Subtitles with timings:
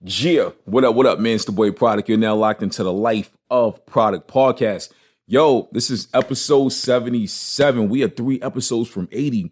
[0.00, 1.34] Yeah, what up, what up, man?
[1.34, 2.06] It's the boy Produk.
[2.06, 4.92] You're now locked into the Life of Produk podcast.
[5.26, 7.88] Yo, this is episode 77.
[7.88, 9.50] We are three episodes from 80.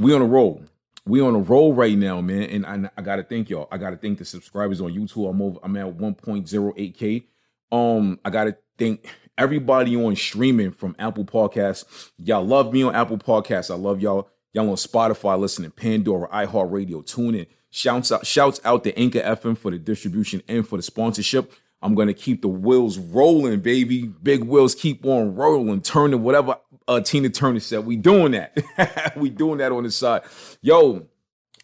[0.00, 0.64] We on a roll.
[1.06, 2.42] We on a roll right now, man.
[2.50, 3.68] And I, I gotta thank y'all.
[3.70, 5.30] I gotta thank the subscribers on YouTube.
[5.30, 7.24] I'm over, I'm at 1.08k.
[7.70, 9.06] Um, I gotta thank
[9.38, 12.10] everybody on streaming from Apple Podcasts.
[12.18, 13.70] Y'all love me on Apple Podcasts.
[13.70, 14.28] I love y'all.
[14.52, 17.46] Y'all on Spotify, listening, Pandora, iHeartRadio, TuneIn.
[17.70, 21.52] Shouts out, shouts out to Anchor FM for the distribution and for the sponsorship.
[21.80, 24.06] I'm gonna keep the wheels rolling, baby.
[24.06, 26.22] Big wheels keep on rolling, turning.
[26.22, 26.56] Whatever
[26.88, 29.12] uh, Tina Turner said, we doing that.
[29.16, 30.22] we doing that on the side.
[30.60, 31.06] Yo,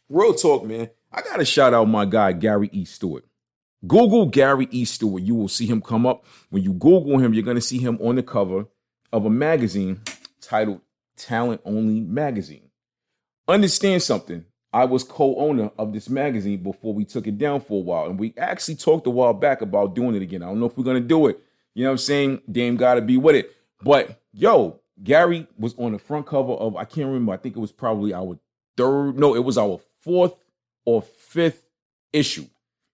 [0.09, 0.91] real talk, man.
[1.13, 2.85] I gotta shout out my guy Gary E.
[2.85, 3.25] Stewart.
[3.87, 4.85] Google Gary E.
[4.85, 5.23] Stewart.
[5.23, 6.25] You will see him come up.
[6.51, 8.67] When you Google him, you're gonna see him on the cover
[9.13, 10.01] of a magazine
[10.41, 10.81] titled
[11.17, 12.71] Talent Only Magazine.
[13.49, 14.45] Understand something.
[14.75, 18.07] I was co-owner of this magazine before we took it down for a while.
[18.07, 20.43] And we actually talked a while back about doing it again.
[20.43, 21.39] I don't know if we're gonna do it.
[21.75, 22.43] You know what I'm saying?
[22.51, 23.55] Dame gotta be with it.
[23.83, 27.61] But yo, Gary was on the front cover of I can't remember, I think it
[27.61, 28.37] was probably our
[28.77, 30.35] third, no, it was our fourth
[30.85, 31.69] or fifth
[32.13, 32.47] issue.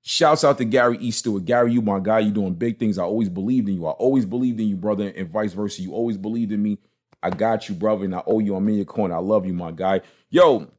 [0.03, 1.11] Shouts out to Gary E.
[1.11, 1.47] Stewart.
[1.47, 2.19] Gary, you my guy.
[2.19, 2.99] You doing big things.
[2.99, 3.87] I always believed in you.
[3.87, 5.81] I always believed in you, brother, and vice versa.
[5.81, 6.79] You always believed in me.
[7.23, 8.55] I got you, brother, and I owe you.
[8.55, 9.15] I'm in your corner.
[9.15, 10.01] I love you, my guy.
[10.31, 10.71] Yo,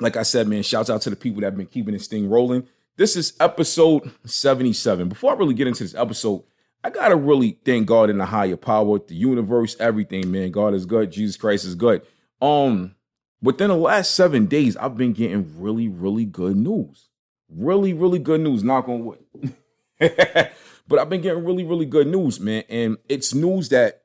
[0.00, 2.28] like I said, man, shouts out to the people that have been keeping this thing
[2.28, 2.66] rolling.
[2.96, 5.08] This is episode 77.
[5.08, 6.42] Before I really get into this episode,
[6.82, 10.50] I gotta really thank God in the higher power, the universe, everything, man.
[10.50, 11.10] God is good.
[11.10, 12.02] Jesus Christ is good.
[12.40, 12.94] Um,
[13.42, 17.08] within the last seven days, I've been getting really, really good news.
[17.48, 18.62] Really, really good news.
[18.62, 19.54] Knock on wood.
[19.98, 22.64] but I've been getting really, really good news, man.
[22.68, 24.02] And it's news that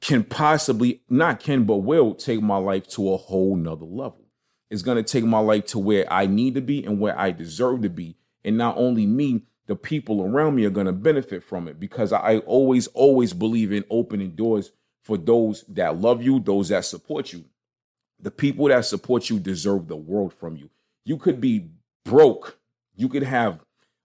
[0.00, 4.19] can possibly, not can, but will take my life to a whole nother level.
[4.70, 7.32] It's going to take my life to where I need to be and where I
[7.32, 8.16] deserve to be.
[8.44, 12.12] And not only me, the people around me are going to benefit from it because
[12.12, 14.72] I always, always believe in opening doors
[15.02, 17.44] for those that love you, those that support you.
[18.20, 20.70] The people that support you deserve the world from you.
[21.04, 21.70] You could be
[22.04, 22.58] broke,
[22.96, 23.60] you could have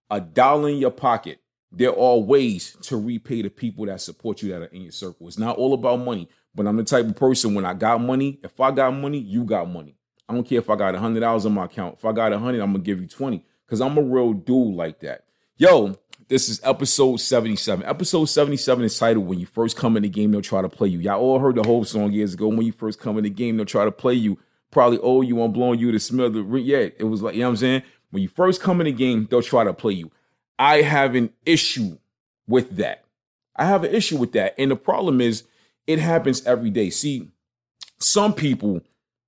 [0.09, 1.39] a dollar in your pocket.
[1.71, 5.27] There are ways to repay the people that support you that are in your circle.
[5.27, 8.39] It's not all about money, but I'm the type of person when I got money,
[8.43, 9.95] if I got money, you got money.
[10.27, 11.95] I don't care if I got a hundred dollars on my account.
[11.97, 13.43] If I got a hundred, I'm gonna give you 20.
[13.67, 15.25] Cause I'm a real dude like that.
[15.57, 15.95] Yo,
[16.27, 17.85] this is episode 77.
[17.85, 20.89] Episode 77 is titled When You First Come in the Game, They'll Try to Play
[20.89, 20.99] You.
[20.99, 22.47] Y'all all heard the whole song years ago.
[22.47, 24.37] When you first come in the game, they'll try to play you.
[24.71, 26.89] Probably oh you on blowing you to smell the yeah.
[26.97, 27.83] It was like, you know what I'm saying?
[28.11, 30.11] When you first come in the game, they'll try to play you.
[30.57, 31.97] I have an issue
[32.47, 33.03] with that.
[33.55, 34.55] I have an issue with that.
[34.57, 35.43] And the problem is
[35.87, 36.89] it happens every day.
[36.89, 37.29] See,
[37.99, 38.81] some people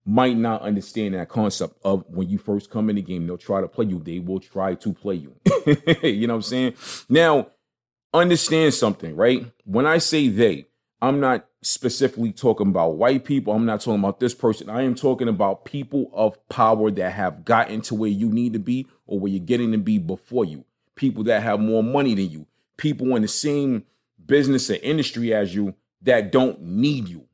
[0.07, 3.59] might not understand that concept of when you first come in the game, they'll try
[3.59, 3.99] to play you.
[3.99, 5.35] They will try to play you.
[6.01, 6.73] you know what I'm saying?
[7.09, 7.47] Now,
[8.13, 9.45] understand something, right?
[9.65, 10.65] When I say they,
[11.01, 13.53] I'm not specifically talking about white people.
[13.53, 14.69] I'm not talking about this person.
[14.69, 18.59] I am talking about people of power that have gotten to where you need to
[18.59, 20.63] be or where you're getting to be before you.
[20.95, 22.47] People that have more money than you.
[22.77, 23.83] People in the same
[24.25, 27.27] business or industry as you that don't need you.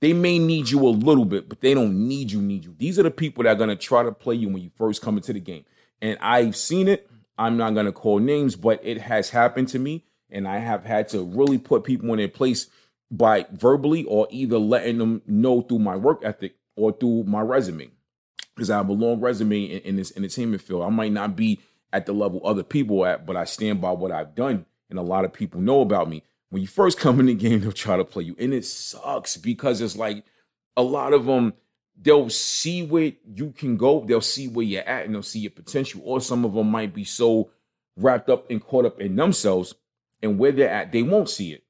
[0.00, 2.74] They may need you a little bit, but they don't need you, need you.
[2.78, 5.02] These are the people that are going to try to play you when you first
[5.02, 5.64] come into the game.
[6.00, 7.10] And I've seen it.
[7.36, 10.04] I'm not going to call names, but it has happened to me.
[10.30, 12.68] And I have had to really put people in their place
[13.10, 17.90] by verbally or either letting them know through my work ethic or through my resume.
[18.54, 20.82] Because I have a long resume in, in this entertainment field.
[20.82, 21.60] I might not be
[21.92, 24.66] at the level other people at, but I stand by what I've done.
[24.90, 27.60] And a lot of people know about me when you first come in the game,
[27.60, 28.36] they'll try to play you.
[28.38, 30.24] And it sucks because it's like
[30.76, 31.54] a lot of them,
[32.00, 35.50] they'll see where you can go, they'll see where you're at, and they'll see your
[35.50, 36.00] potential.
[36.04, 37.50] Or some of them might be so
[37.96, 39.74] wrapped up and caught up in themselves
[40.22, 41.64] and where they're at, they won't see it.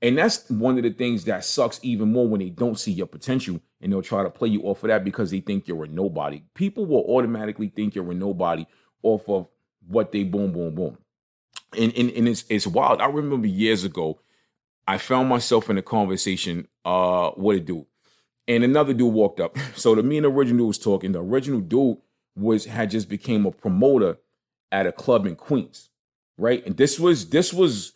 [0.00, 3.06] And that's one of the things that sucks even more when they don't see your
[3.06, 5.88] potential and they'll try to play you off of that because they think you're a
[5.88, 6.42] nobody.
[6.54, 8.66] People will automatically think you're a nobody
[9.02, 9.46] off of
[9.86, 10.98] what they boom, boom, boom
[11.78, 13.00] and, and, and it's it's wild.
[13.00, 14.20] I remember years ago,
[14.86, 16.68] I found myself in a conversation.
[16.84, 17.86] Uh, what it do?
[18.48, 19.56] and another dude walked up.
[19.74, 21.12] So the me and the original dude was talking.
[21.12, 21.96] The original dude
[22.36, 24.18] was had just became a promoter
[24.70, 25.90] at a club in Queens,
[26.36, 26.64] right?
[26.64, 27.92] And this was this was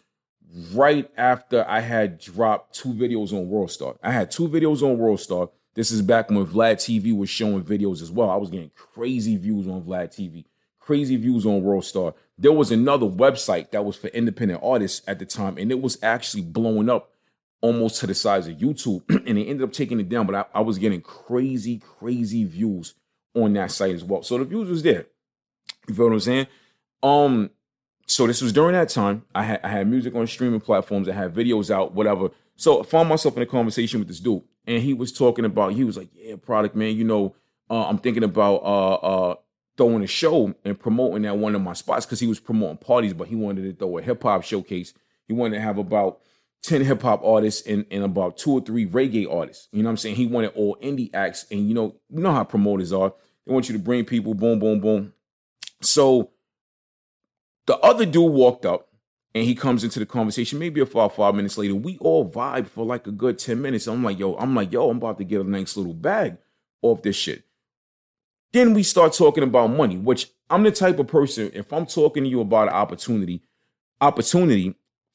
[0.73, 3.97] right after I had dropped two videos on Worldstar.
[4.03, 5.51] I had two videos on Worldstar.
[5.75, 8.31] This is back when Vlad TV was showing videos as well.
[8.31, 10.47] I was getting crazy views on Vlad TV,
[10.81, 12.15] crazy views on Worldstar.
[12.39, 15.99] There was another website that was for independent artists at the time, and it was
[16.03, 17.11] actually blowing up
[17.63, 19.03] almost to the size of YouTube.
[19.27, 22.95] and they ended up taking it down, but I, I was getting crazy, crazy views
[23.35, 24.23] on that site as well.
[24.23, 25.07] So the views was there.
[25.89, 26.47] You feel what I'm saying?
[27.03, 27.51] Um,
[28.07, 29.25] so this was during that time.
[29.35, 31.09] I had I had music on streaming platforms.
[31.09, 32.31] I had videos out, whatever.
[32.57, 35.73] So I found myself in a conversation with this dude, and he was talking about.
[35.73, 36.97] He was like, "Yeah, Produk man.
[36.97, 37.35] You know,
[37.69, 39.35] uh, I'm thinking about uh, uh,
[39.77, 43.13] throwing a show and promoting at one of my spots because he was promoting parties,
[43.13, 44.95] but he wanted to throw a hip hop showcase.
[45.27, 46.21] He wanted to have about
[46.63, 49.69] 10 hip hop artists and, and about two or three reggae artists.
[49.73, 50.17] You know what I'm saying?
[50.17, 51.47] He wanted all indie acts.
[51.51, 53.13] And you know, you know how promoters are.
[53.47, 55.13] They want you to bring people, boom, boom, boom.
[55.83, 56.31] So
[57.67, 58.89] the other dude walked up
[59.35, 61.75] and he comes into the conversation, maybe about five minutes later.
[61.75, 63.87] We all vibe for like a good 10 minutes.
[63.87, 66.39] I'm like, yo, I'm like, yo, I'm about to get a nice little bag
[66.83, 67.46] off this shit.
[68.53, 72.25] Then we start talking about money, which I'm the type of person, if I'm talking
[72.25, 73.43] to you about an opportunity,
[74.01, 74.75] opportunity,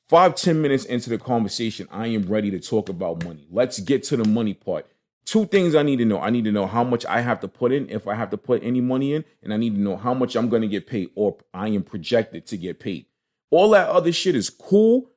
[0.10, 3.48] five ten minutes into the conversation, I am ready to talk about money.
[3.50, 4.86] Let's get to the money part.
[5.24, 6.19] Two things I need to know.
[6.19, 8.38] I need to know how much I have to put in if I have to
[8.38, 10.88] put any money in, and I need to know how much I'm going to get
[10.88, 13.06] paid or I am projected to get paid.
[13.50, 15.12] All that other shit is cool,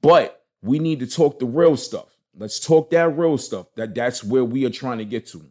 [0.00, 2.16] but we need to talk the real stuff.
[2.34, 3.66] Let's talk that real stuff.
[3.74, 5.50] That that's where we are trying to get to.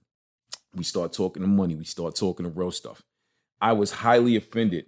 [0.78, 1.76] We start talking the money.
[1.76, 3.04] We start talking the real stuff.
[3.60, 4.86] I was highly offended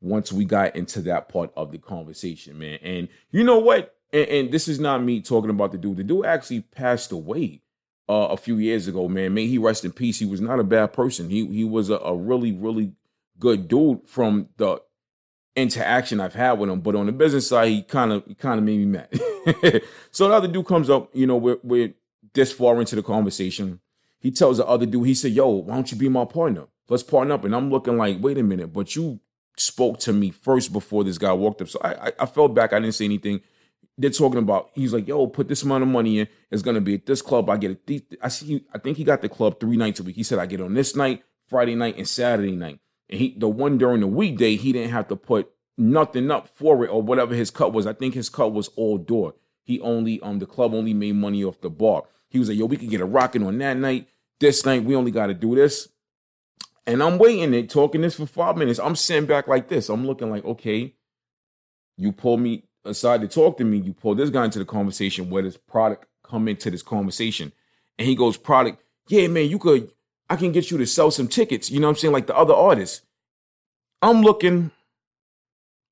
[0.00, 2.78] once we got into that part of the conversation, man.
[2.82, 3.94] And you know what?
[4.12, 5.98] And, and this is not me talking about the dude.
[5.98, 7.62] The dude actually passed away
[8.08, 9.32] uh, a few years ago, man.
[9.34, 10.18] May he rest in peace.
[10.18, 11.30] He was not a bad person.
[11.30, 12.92] He he was a, a really really
[13.38, 14.82] good dude from the
[15.56, 16.80] interaction I've had with him.
[16.80, 19.82] But on the business side, he kind of kind of made me mad.
[20.10, 21.94] so now the dude comes up, you know, we're we're
[22.34, 23.80] this far into the conversation.
[24.22, 26.66] He tells the other dude, he said, "Yo, why don't you be my partner?
[26.88, 29.18] Let's partner up." And I'm looking like, wait a minute, but you
[29.56, 31.68] spoke to me first before this guy walked up.
[31.68, 32.72] So I, I, I felt back.
[32.72, 33.40] I didn't say anything
[33.98, 34.70] they're talking about.
[34.74, 36.28] He's like, "Yo, put this amount of money in.
[36.52, 37.50] It's gonna be at this club.
[37.50, 38.16] I get it.
[38.22, 38.64] I see.
[38.72, 40.16] I think he got the club three nights a week.
[40.16, 42.78] He said I get on this night, Friday night, and Saturday night.
[43.10, 46.84] And he, the one during the weekday, he didn't have to put nothing up for
[46.84, 47.86] it or whatever his cut was.
[47.86, 49.34] I think his cut was all door.
[49.64, 52.04] He only um the club only made money off the bar.
[52.32, 54.08] He was like, "Yo, we can get a rocking on that night.
[54.40, 55.88] This night, we only got to do this."
[56.86, 58.80] And I'm waiting it, talking this for five minutes.
[58.80, 59.88] I'm sitting back like this.
[59.88, 60.94] I'm looking like, okay,
[61.96, 65.30] you pull me aside to talk to me, you pull this guy into the conversation
[65.30, 67.52] where this product come into this conversation.
[67.98, 69.92] And he goes, Produk, yeah, man, you could,
[70.28, 71.70] I can get you to sell some tickets.
[71.70, 72.14] You know what I'm saying?
[72.14, 73.02] Like the other artists.
[74.00, 74.72] I'm looking,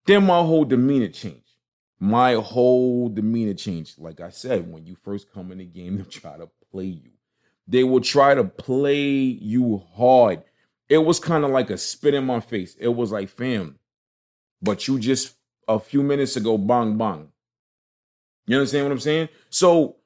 [0.06, 1.49] then my whole demeanor changed.
[2.00, 3.98] My whole demeanor changed.
[3.98, 7.10] Like I said, when you first come in the game, they try to play you.
[7.68, 10.42] They will try to play you hard.
[10.88, 12.74] It was kind of like a spit in my face.
[12.80, 13.78] It was like, fam,
[14.62, 15.36] but you just
[15.68, 17.28] a few minutes ago, bang, bang.
[18.46, 19.28] You understand what I'm saying?
[19.50, 19.96] So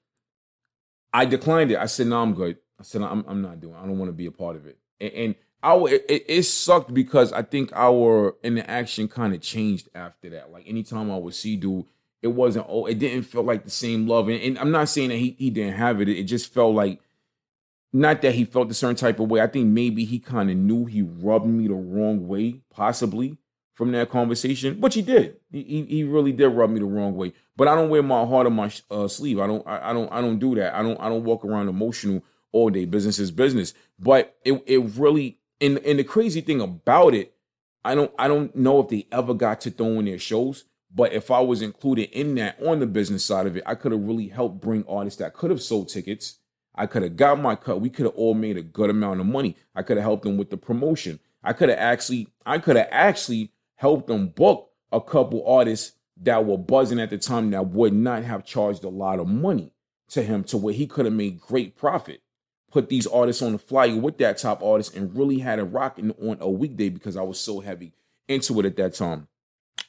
[1.13, 1.79] I declined it.
[1.79, 2.59] I said, no, I'm good.
[2.79, 3.79] I said, I'm, I'm not doing it.
[3.79, 4.79] I don't want to be a part of it.
[5.01, 5.35] And, and
[5.65, 10.53] our, it, it, sucked because I think our interaction kind of changed after that.
[10.53, 11.87] Like anytime I would see dude,
[12.23, 14.29] it wasn't, oh, it didn't feel like the same love.
[14.29, 16.09] And, and I'm not saying that he, he didn't have it.
[16.09, 17.01] It just felt like,
[17.93, 19.41] not that he felt a certain type of way.
[19.41, 23.39] I think maybe he kind of knew he rubbed me the wrong way, possibly
[23.75, 25.37] from that conversation, which he did.
[25.51, 27.33] He, he really did rub me the wrong way.
[27.57, 29.39] But I don't wear my heart on my uh, sleeve.
[29.39, 30.75] I don't I, I, don't I don't do that.
[30.75, 32.85] I don't I don't walk around emotional all day.
[32.85, 33.75] Business is business.
[33.99, 37.35] But it it really and and the crazy thing about it,
[37.85, 40.65] I don't I don't know if they ever got to throwing their shows.
[40.95, 43.91] But if I was included in that on the business side of it, I could
[43.91, 46.39] have really helped bring artists that could have sold tickets.
[46.75, 47.81] I could have got my cut.
[47.81, 49.57] We could have all made a good amount of money.
[49.75, 51.19] I could have helped them with the promotion.
[51.43, 55.93] I could have actually, I could have actually helped them book a couple artists
[56.23, 59.73] that were buzzing at the time that would not have charged a lot of money
[60.11, 62.23] to him to where he could have made great profit.
[62.75, 66.11] Put these artists on the flyer with that top artist and really had it rocking
[66.21, 67.93] on a weekday because I was so heavy
[68.27, 69.29] into it at that time.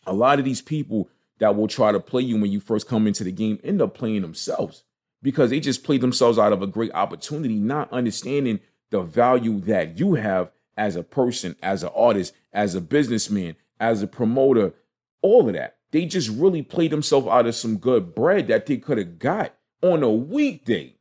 [0.06, 3.08] A lot of these people that will try to play you when you first come
[3.08, 4.84] into the game end up playing themselves
[5.24, 8.60] because they just play themselves out of a great opportunity, not understanding
[8.92, 14.04] the value that you have as a person, as an artist, as a businessman, as
[14.04, 14.76] a promoter,
[15.24, 15.78] all of that.
[15.90, 19.56] They just really played themselves out of some good bread that they could have got
[19.82, 20.95] on a weekday.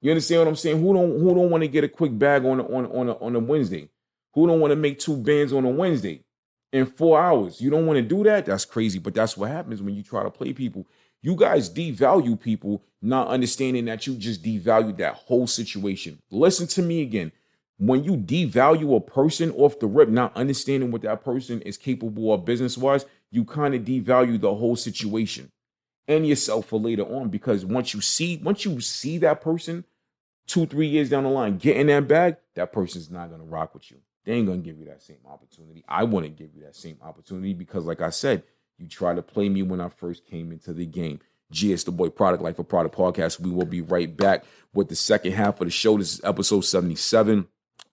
[0.00, 0.80] You understand what I'm saying?
[0.80, 3.36] Who don't who don't want to get a quick bag on on on a, on
[3.36, 3.88] a Wednesday?
[4.32, 6.24] Who don't want to make two bands on a Wednesday
[6.72, 7.60] in four hours?
[7.60, 8.46] You don't want to do that.
[8.46, 8.98] That's crazy.
[8.98, 10.86] But that's what happens when you try to play people.
[11.22, 16.18] You guys devalue people, not understanding that you just devalued that whole situation.
[16.30, 17.32] Listen to me again.
[17.76, 22.32] When you devalue a person off the rip, not understanding what that person is capable
[22.32, 25.50] of business wise, you kind of devalue the whole situation
[26.10, 27.28] and yourself for later on.
[27.28, 29.84] Because once you see, once you see that person
[30.46, 33.90] two, three years down the line getting that bag, that person's not gonna rock with
[33.90, 33.98] you.
[34.24, 35.84] They ain't gonna give you that same opportunity.
[35.88, 38.42] I wouldn't give you that same opportunity because, like I said,
[38.76, 41.20] you tried to play me when I first came into the game.
[41.52, 43.40] GS the boy Produk life for Produk podcast.
[43.40, 45.98] We will be right back with the second half of the show.
[45.98, 47.46] This is episode 77.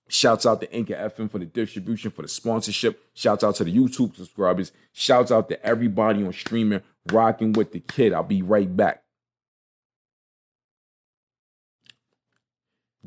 [0.10, 3.02] Shouts out to Anchor FM for the distribution, for the sponsorship.
[3.14, 4.72] Shouts out to the YouTube subscribers.
[4.94, 8.14] Shouts out to everybody on streaming, rocking with the kid.
[8.14, 9.04] I'll be right back.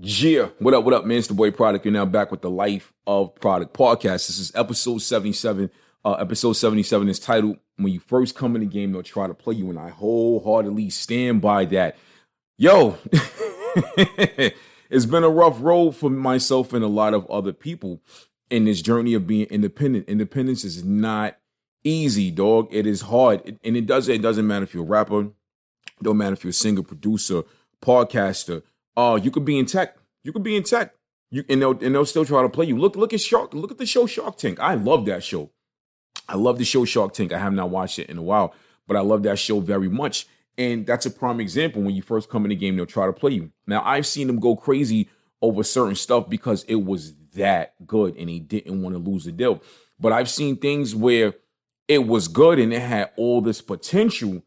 [0.02, 1.18] Yeah, what up, what up, man?
[1.18, 1.84] It's the boy Produk.
[1.84, 4.28] You're now back with the Life of Produk podcast.
[4.28, 5.70] This is episode 77.
[6.02, 9.34] Uh, episode 77 is titled When You First Come in the Game, They'll Try to
[9.34, 9.68] Play You.
[9.68, 11.98] And I wholeheartedly stand by that.
[12.56, 12.96] Yo,
[14.88, 18.00] it's been a rough road for myself and a lot of other people
[18.48, 20.08] in this journey of being independent.
[20.08, 21.36] Independence is not
[21.84, 22.68] easy, dog.
[22.70, 23.58] It is hard.
[23.64, 25.28] and it does it doesn't matter if you're a rapper,
[26.02, 27.42] don't matter if you're a singer, producer,
[27.82, 28.62] podcaster.
[28.96, 29.96] Uh, you could be in tech.
[30.22, 30.94] You could be in tech.
[31.30, 32.78] You and they'll and they'll still try to play you.
[32.78, 33.54] Look, look at Shark.
[33.54, 34.58] Look at the show Shark Tank.
[34.60, 35.50] I love that show.
[36.28, 37.32] I love the show Shark Tank.
[37.32, 38.54] I have not watched it in a while,
[38.86, 40.26] but I love that show very much.
[40.58, 41.82] And that's a prime example.
[41.82, 43.50] When you first come in the game, they'll try to play you.
[43.66, 45.08] Now, I've seen them go crazy
[45.40, 49.32] over certain stuff because it was that good and he didn't want to lose the
[49.32, 49.62] deal.
[49.98, 51.34] But I've seen things where
[51.90, 54.42] it was good and it had all this potential,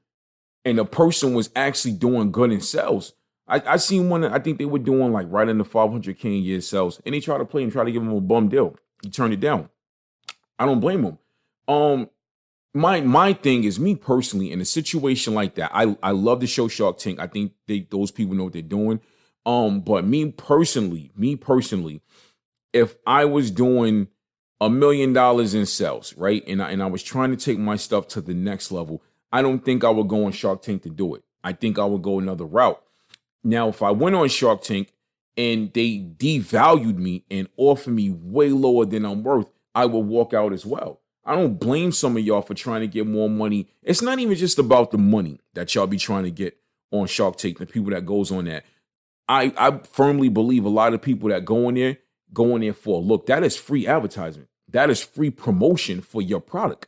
[0.64, 3.12] and the person was actually doing good in sales.
[3.50, 6.44] I, I seen one, I think they were doing like right in the 500K in
[6.44, 8.78] year sales, and they tried to play and try to give him a bum deal.
[9.02, 9.70] He turned it down.
[10.58, 11.18] I don't blame him.
[11.68, 12.10] Um,
[12.74, 15.70] my my thing is me personally in a situation like that.
[15.74, 17.20] I I love the show Shark Tank.
[17.20, 19.02] I think they those people know what they're doing.
[19.46, 22.02] Um, but me personally, me personally,
[22.72, 24.08] if I was doing
[24.66, 27.76] a million dollars in sales, right, and I, and I was trying to take my
[27.76, 30.90] stuff to the next level, I don't think I would go on Shark Tank to
[30.90, 31.24] do it.
[31.44, 32.82] I think I would go another route.
[33.44, 34.94] Now, if I went on Shark Tank
[35.36, 40.34] and they devalued me and offered me way lower than I'm worth, I would walk
[40.34, 41.02] out as well.
[41.26, 43.68] I don't blame some of y'all for trying to get more money.
[43.82, 46.58] It's not even just about the money that y'all be trying to get
[46.92, 48.66] on Shark Tank, the people that goes on that.
[49.28, 51.98] I, I firmly believe a lot of people that go in there,
[52.34, 54.48] go in there for look, that is free advertisement.
[54.74, 56.88] That is free promotion for your product.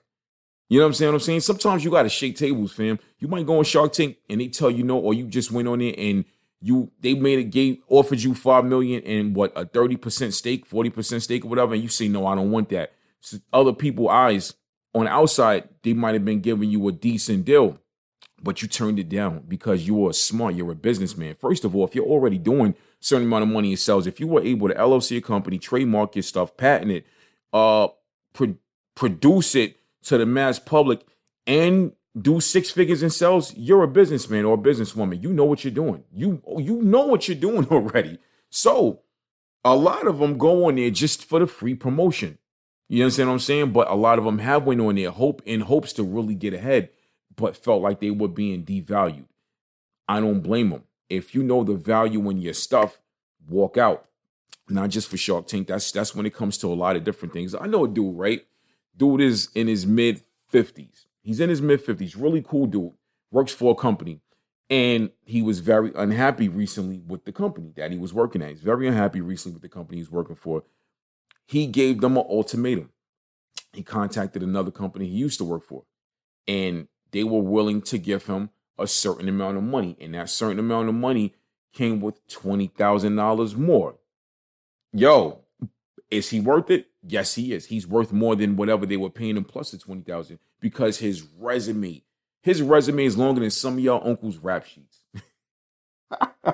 [0.68, 1.12] You know what I'm saying?
[1.12, 3.00] What I'm saying sometimes you got to shake tables, fam.
[3.20, 5.68] You might go on Shark Tank and they tell you no, or you just went
[5.68, 6.26] on there and
[6.62, 11.22] you they made a game offered you five million and what a 30% stake, 40%
[11.22, 12.92] stake or whatever, and you say no, I don't want that
[13.54, 14.54] other people eyes
[14.94, 17.80] on the outside, they might have been giving you a decent deal,
[18.42, 20.56] but you turned it down because you were smart.
[20.56, 21.36] You're a businessman.
[21.36, 24.28] First of all, if you're already doing certain amount of money in sales, if you
[24.28, 27.06] were able to LLC a company, trademark your stuff, patent it,
[27.54, 27.88] uh,
[28.34, 28.58] pro-
[28.96, 31.02] produce it to the mass public,
[31.48, 35.22] and do six figures in sales, you're a businessman or a businesswoman.
[35.22, 36.04] You know what you're doing.
[36.14, 38.20] You you know what you're doing already.
[38.50, 39.02] So
[39.64, 42.38] a lot of them go on there just for the free promotion.
[42.88, 43.72] You understand what I'm saying?
[43.72, 46.54] But a lot of them have went on there hope in hopes to really get
[46.54, 46.90] ahead,
[47.36, 49.26] but felt like they were being devalued.
[50.08, 50.84] I don't blame them.
[51.10, 53.00] If you know the value in your stuff,
[53.48, 54.06] walk out.
[54.68, 55.68] Not just for Shark Tank.
[55.68, 57.54] That's that's when it comes to a lot of different things.
[57.54, 58.46] I know a dude, right?
[58.98, 61.06] Dude is in his mid 50s.
[61.22, 62.16] He's in his mid 50s.
[62.18, 62.94] Really cool dude.
[63.32, 64.22] Works for a company.
[64.70, 68.50] And he was very unhappy recently with the company that he was working at.
[68.50, 70.64] He's very unhappy recently with the company he's working for
[71.46, 72.90] he gave them an ultimatum.
[73.74, 75.84] He contacted another company he used to work for,
[76.48, 79.96] and they were willing to give him a certain amount of money.
[80.00, 81.36] And that certain amount of money
[81.74, 83.96] came with $20,000 more.
[84.96, 85.42] Yo,
[86.10, 86.88] is he worth it?
[87.06, 87.66] Yes, he is.
[87.66, 92.02] He's worth more than whatever they were paying him plus the 20,000 because his resume,
[92.42, 95.00] his resume is longer than some of y'all uncle's rap sheets.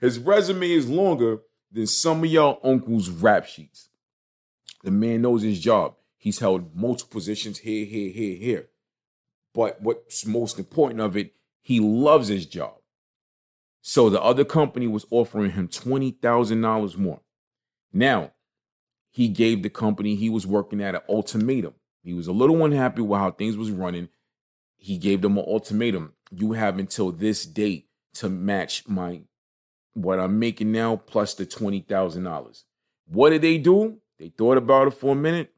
[0.00, 1.40] his resume is longer
[1.72, 3.88] than some of y'all uncles' rap sheets.
[4.84, 5.96] The man knows his job.
[6.16, 8.68] He's held multiple positions here, here, here, here.
[9.52, 12.74] But what's most important of it, he loves his job.
[13.86, 17.20] So the other company was offering him $20,000 more.
[17.92, 18.32] Now,
[19.10, 21.74] he gave the company he was working at an ultimatum.
[22.02, 24.08] He was a little unhappy with how things was running.
[24.78, 26.14] He gave them an ultimatum.
[26.30, 29.20] You have until this date to match my
[29.92, 32.64] what I'm making now plus the $20,000.
[33.06, 33.98] What did they do?
[34.18, 35.52] They thought about it for a minute,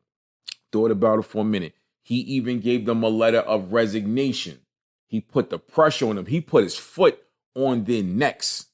[0.73, 1.75] thought about it for a minute.
[2.03, 4.63] He even gave them a letter of resignation.
[5.07, 6.27] He put the pressure on them.
[6.27, 7.21] He put his foot
[7.57, 8.67] on their necks.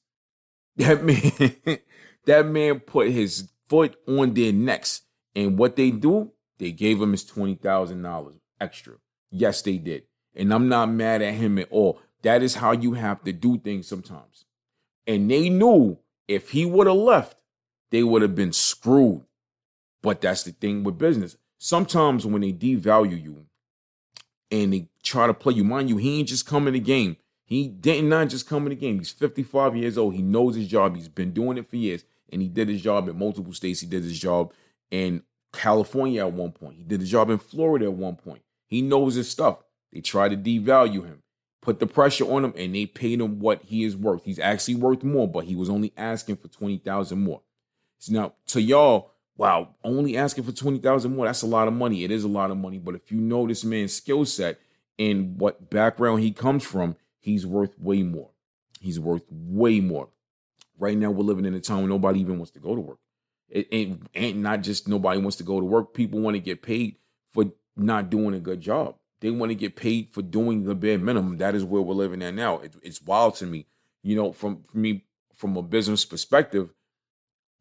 [0.75, 1.03] That
[1.65, 1.79] man,
[2.25, 5.01] that man put his foot on their necks.
[5.35, 8.95] And what they do, they gave him his $20,000 extra.
[9.31, 10.03] Yes, they did.
[10.35, 11.99] And I'm not mad at him at all.
[12.21, 14.45] That is how you have to do things sometimes.
[15.07, 17.37] And they knew if he would have left,
[17.91, 19.23] they would have been screwed.
[20.01, 21.37] But that's the thing with business.
[21.57, 23.45] Sometimes when they devalue you
[24.51, 27.17] and they try to play you, mind you, he ain't just come in the game.
[27.45, 28.99] He did not just come in the game.
[28.99, 30.15] He's 55 years old.
[30.15, 30.95] He knows his job.
[30.95, 32.03] He's been doing it for years.
[32.31, 33.81] And he did his job in multiple states.
[33.81, 34.53] He did his job
[34.89, 36.77] in California at one point.
[36.77, 38.41] He did his job in Florida at one point.
[38.65, 39.59] He knows his stuff.
[39.91, 41.21] They tried to devalue him,
[41.61, 44.23] put the pressure on him, and they paid him what he is worth.
[44.23, 47.41] He's actually worth more, but he was only asking for 20,000 more.
[47.99, 52.03] So now to y'all, wow, only asking for 20,000 more, that's a lot of money.
[52.03, 52.79] It is a lot of money.
[52.79, 54.59] But if you know this man's skill set
[54.97, 58.29] and what background he comes from, he's worth way more.
[58.79, 60.09] He's worth way more.
[60.77, 62.99] Right now, we're living in a time where nobody even wants to go to work.
[63.49, 65.93] It ain't, ain't not just nobody wants to go to work.
[65.93, 66.97] People want to get paid
[67.31, 67.45] for
[67.77, 68.95] not doing a good job.
[69.21, 71.37] They want to get paid for doing the bare minimum.
[71.37, 72.59] That is where we're living at now.
[72.59, 73.67] It, it's wild to me.
[74.01, 76.73] You know, from, from me, from a business perspective,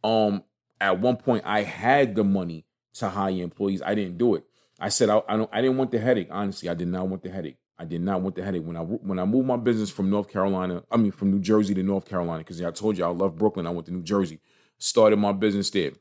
[0.02, 0.42] um,
[0.80, 2.64] at one point I had the money
[2.94, 3.80] to hire employees.
[3.80, 4.44] I didn't do it.
[4.80, 5.50] I said I, I don't.
[5.52, 6.28] I didn't want the headache.
[6.30, 7.58] Honestly, I did not want the headache.
[7.78, 10.30] I did not want the headache when I when I moved my business from North
[10.30, 10.82] Carolina.
[10.90, 13.66] I mean, from New Jersey to North Carolina because I told you I love Brooklyn.
[13.66, 14.40] I went to New Jersey,
[14.78, 15.92] started my business there,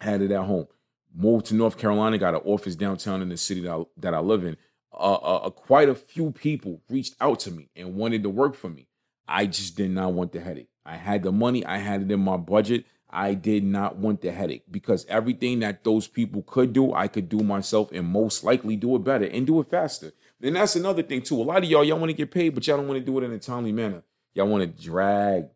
[0.00, 0.66] had it at home.
[1.14, 4.20] Moved to North Carolina, got an office downtown in the city that I, that I
[4.20, 4.56] live in.
[4.92, 8.54] Uh, uh, uh, quite a few people reached out to me and wanted to work
[8.54, 8.86] for me.
[9.26, 10.68] I just did not want the headache.
[10.84, 12.84] I had the money, I had it in my budget.
[13.10, 17.28] I did not want the headache because everything that those people could do, I could
[17.28, 20.12] do myself and most likely do it better and do it faster.
[20.42, 21.40] And that's another thing too.
[21.40, 23.18] A lot of y'all, y'all want to get paid, but y'all don't want to do
[23.18, 24.02] it in a timely manner.
[24.34, 25.48] Y'all want to drag.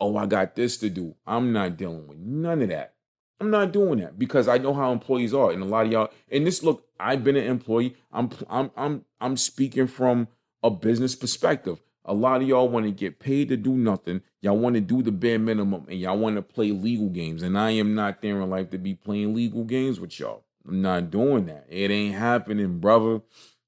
[0.00, 1.16] Oh, I got this to do.
[1.26, 2.94] I'm not dealing with none of that.
[3.40, 6.10] I'm not doing that because I know how employees are, and a lot of y'all.
[6.30, 7.96] And this look, I've been an employee.
[8.12, 10.28] I'm I'm I'm I'm speaking from
[10.62, 11.80] a business perspective.
[12.04, 14.22] A lot of y'all want to get paid to do nothing.
[14.40, 17.42] Y'all want to do the bare minimum, and y'all want to play legal games.
[17.42, 20.44] And I am not there in life to be playing legal games with y'all.
[20.66, 21.66] I'm not doing that.
[21.68, 23.20] It ain't happening, brother.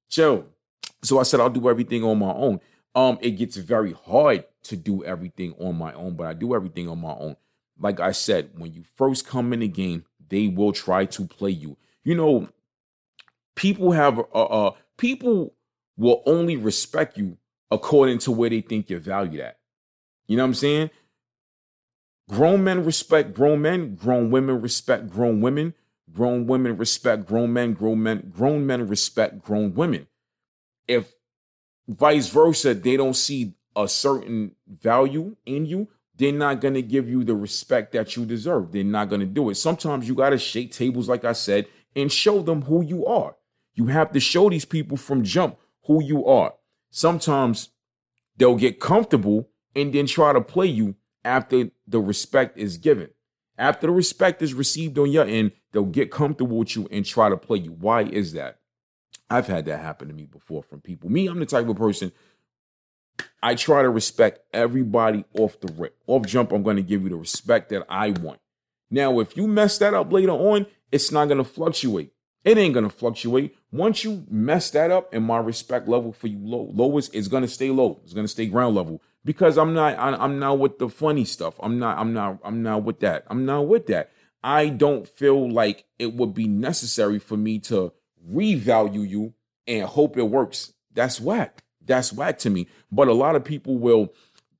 [0.09, 0.45] Chill.
[1.03, 2.59] So I said I'll do everything on my own.
[2.93, 6.89] Um, it gets very hard to do everything on my own, but I do everything
[6.89, 7.35] on my own.
[7.79, 11.51] Like I said, when you first come in the game, they will try to play
[11.51, 11.77] you.
[12.03, 12.49] You know,
[13.55, 15.55] people have uh, uh people
[15.97, 17.37] will only respect you
[17.69, 19.57] according to where they think you're valued at.
[20.27, 20.89] You know what I'm saying?
[22.29, 25.73] Grown men respect grown men, grown women respect grown women,
[26.13, 30.07] grown women respect grown men, grown men, grown men respect grown women
[30.87, 31.13] if
[31.87, 37.09] vice versa, they don't see a certain value in you, they're not going to give
[37.09, 38.71] you the respect that you deserve.
[38.71, 39.55] They're not going to do it.
[39.55, 43.35] Sometimes you got to shake tables, like I said, and show them who you are.
[43.73, 46.53] You have to show these people from jump who you are.
[46.89, 47.69] Sometimes
[48.37, 53.09] they'll get comfortable and then try to play you after the respect is given.
[53.57, 57.29] After the respect is received on your end, they'll get comfortable with you and try
[57.29, 57.71] to play you.
[57.71, 58.59] Why is that?
[59.31, 61.09] I've had that happen to me before from people.
[61.09, 62.11] Me, I'm the type of person
[63.43, 65.97] I try to respect everybody off the rip.
[66.07, 68.39] Off jump, I'm going to give you the respect that I want.
[68.89, 72.11] Now, if you mess that up later on, it's not going to fluctuate.
[72.43, 73.55] It ain't going to fluctuate.
[73.71, 77.43] Once you mess that up and my respect level for you low, lowest, it's going
[77.43, 77.99] to stay low.
[78.03, 81.25] It's going to stay ground level because I'm not, I, I'm not with the funny
[81.25, 81.55] stuff.
[81.61, 83.25] I'm not, I'm not, I'm not with that.
[83.27, 84.11] I'm not with that.
[84.43, 87.93] I don't feel like it would be necessary for me to
[88.29, 89.33] revalue you
[89.67, 90.73] and hope it works.
[90.93, 91.63] That's whack.
[91.85, 92.67] That's whack to me.
[92.91, 94.13] But a lot of people will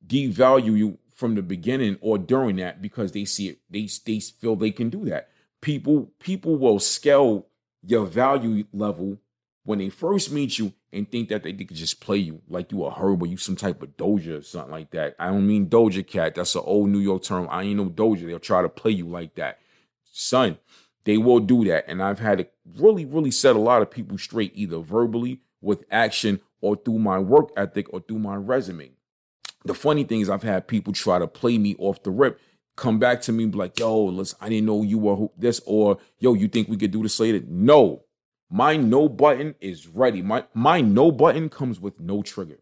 [0.05, 4.55] devalue you from the beginning or during that because they see it, they, they feel
[4.55, 5.29] they can do that.
[5.61, 7.45] People, people will scale
[7.83, 9.17] your value level
[9.63, 12.71] when they first meet you and think that they, they could just play you like
[12.71, 15.15] you a herb or you some type of doja or something like that.
[15.19, 16.35] I don't mean doja cat.
[16.35, 17.47] That's an old New York term.
[17.49, 18.25] I ain't no doja.
[18.25, 19.59] They'll try to play you like that.
[20.11, 20.57] Son,
[21.03, 21.85] they will do that.
[21.87, 25.83] And I've had to really, really set a lot of people straight, either verbally, with
[25.91, 28.91] action, or through my work ethic, or through my resume.
[29.65, 32.39] The funny thing is, I've had people try to play me off the rip,
[32.75, 35.61] come back to me, and be like, yo, listen, I didn't know you were this,
[35.65, 37.45] or yo, you think we could do this later?
[37.47, 38.05] No.
[38.49, 40.21] My no button is ready.
[40.21, 42.59] My my no button comes with no trigger.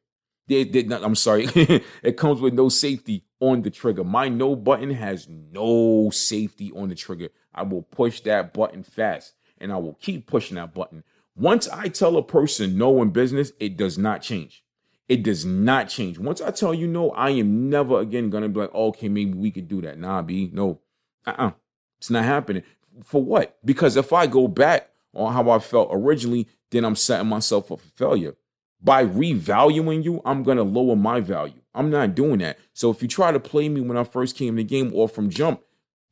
[0.47, 1.47] They, they, not, I'm sorry,
[2.03, 4.03] it comes with no safety on the trigger.
[4.03, 7.29] My no button has no safety on the trigger.
[7.53, 11.03] I will push that button fast and I will keep pushing that button.
[11.35, 14.63] Once I tell a person no in business, it does not change.
[15.07, 16.19] It does not change.
[16.19, 19.51] Once I tell you no, I am never again gonna be like, okay, maybe we
[19.51, 19.97] could do that.
[19.97, 20.81] Nah, B, no.
[21.25, 21.51] Uh-uh.
[21.97, 22.63] It's not happening.
[23.03, 23.57] For what?
[23.63, 27.81] Because if I go back on how I felt originally, then I'm setting myself up
[27.81, 28.35] for failure.
[28.81, 31.61] By revaluing you, I'm gonna lower my value.
[31.73, 32.57] I'm not doing that.
[32.73, 35.09] So if you try to play me when I first came in the game or
[35.09, 35.61] from jump,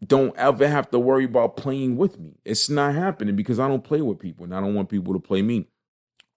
[0.05, 2.37] don't ever have to worry about playing with me.
[2.45, 5.19] It's not happening because I don't play with people and I don't want people to
[5.19, 5.67] play me.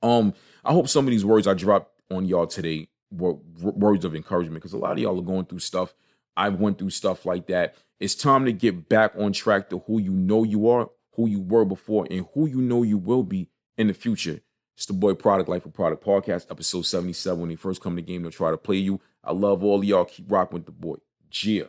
[0.02, 0.32] Um,
[0.64, 4.62] I hope some of these words I dropped on y'all today were words of encouragement
[4.62, 5.94] because a lot of y'all are going through stuff.
[6.36, 7.74] I went through stuff like that.
[7.98, 11.40] It's time to get back on track to who you know you are, who you
[11.40, 14.40] were before, and who you know you will be in the future.
[14.80, 17.38] It's the boy Produk Life of Produk Podcast, episode 77.
[17.38, 18.98] When he first come to the game, they'll try to play you.
[19.22, 20.06] I love all y'all.
[20.06, 20.96] Keep rocking with the boy.
[21.28, 21.68] Gia.